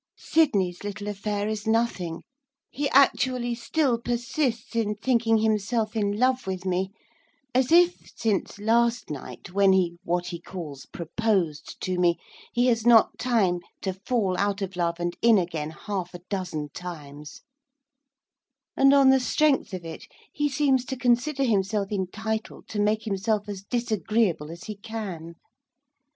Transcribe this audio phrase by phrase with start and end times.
[0.17, 2.23] Sydney's little affair is nothing.
[2.71, 6.89] He actually still persists in thinking himself in love with me,
[7.53, 12.17] as if, since last night, when he what he calls 'proposed' to me,
[12.51, 16.69] he has not time to fall out of love, and in again, half a dozen
[16.69, 17.41] times;
[18.75, 23.47] and, on the strength of it, he seems to consider himself entitled to make himself
[23.47, 25.35] as disagreeable as he can.